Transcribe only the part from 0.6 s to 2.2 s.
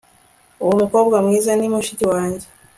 uwo mukobwa mwiza ni mushiki